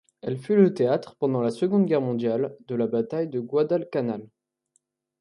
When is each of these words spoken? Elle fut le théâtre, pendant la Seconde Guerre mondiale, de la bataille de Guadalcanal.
Elle 0.23 0.39
fut 0.39 0.55
le 0.55 0.73
théâtre, 0.73 1.15
pendant 1.19 1.41
la 1.41 1.51
Seconde 1.51 1.85
Guerre 1.85 2.01
mondiale, 2.01 2.57
de 2.65 2.73
la 2.73 2.87
bataille 2.87 3.27
de 3.27 3.39
Guadalcanal. 3.39 4.27